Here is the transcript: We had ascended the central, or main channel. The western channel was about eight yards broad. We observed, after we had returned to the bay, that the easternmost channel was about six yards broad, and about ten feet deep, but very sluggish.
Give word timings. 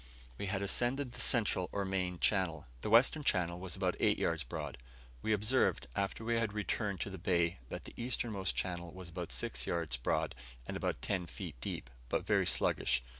We 0.39 0.47
had 0.47 0.63
ascended 0.63 1.11
the 1.11 1.21
central, 1.21 1.69
or 1.71 1.85
main 1.85 2.17
channel. 2.17 2.65
The 2.81 2.89
western 2.89 3.23
channel 3.23 3.59
was 3.59 3.75
about 3.75 3.93
eight 3.99 4.17
yards 4.17 4.41
broad. 4.43 4.79
We 5.21 5.31
observed, 5.31 5.85
after 5.95 6.23
we 6.25 6.37
had 6.37 6.53
returned 6.53 6.99
to 7.01 7.11
the 7.11 7.19
bay, 7.19 7.59
that 7.69 7.85
the 7.85 7.93
easternmost 7.95 8.55
channel 8.55 8.91
was 8.91 9.09
about 9.09 9.31
six 9.31 9.67
yards 9.67 9.97
broad, 9.97 10.33
and 10.65 10.75
about 10.75 11.03
ten 11.03 11.27
feet 11.27 11.53
deep, 11.61 11.91
but 12.09 12.25
very 12.25 12.47
sluggish. 12.47 13.03